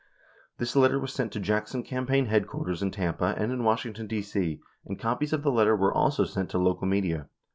64 0.57 0.57
This 0.57 0.75
letter 0.75 0.99
was 0.99 1.13
sent 1.13 1.31
to 1.33 1.39
Jackson 1.39 1.83
campaign 1.83 2.25
headquarters 2.25 2.81
in 2.81 2.89
Tampa 2.89 3.35
and 3.37 3.51
in 3.51 3.63
Wash 3.63 3.83
ington, 3.83 4.07
D.C., 4.07 4.59
and 4.83 4.99
copies 4.99 5.31
of 5.31 5.43
the 5.43 5.51
letter 5.51 5.75
were 5.75 5.93
also 5.93 6.23
sent 6.25 6.49
to 6.49 6.57
local 6.57 6.87
media. 6.87 7.29